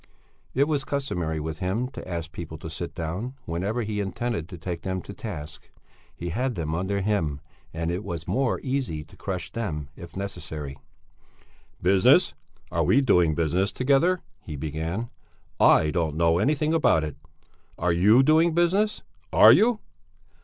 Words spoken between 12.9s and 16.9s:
doing business together?" he began. "I don't know anything